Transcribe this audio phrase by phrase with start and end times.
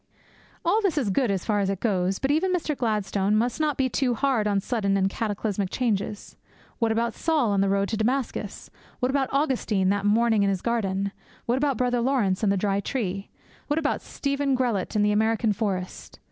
[0.65, 2.17] All this is good, as far as it goes.
[2.17, 2.75] But even Mr.
[2.75, 6.37] Gladstone must not be too hard on sudden and cataclysmic changes.
[6.79, 8.71] What about Saul on the road to Damascus?
[8.99, 11.11] What about Augustine that morning in his garden?
[11.45, 13.29] What about Brother Laurence and the dry tree?
[13.67, 16.17] What about Stephen Grellet in the American forest?